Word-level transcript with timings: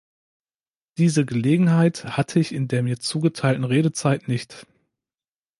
Diese 0.97 1.27
Gelegenheit 1.27 2.05
hatte 2.17 2.39
ich 2.39 2.53
in 2.53 2.67
der 2.67 2.81
mir 2.81 2.97
zugeteilten 2.99 3.65
Redezeit 3.65 4.27
nicht. 4.27 4.65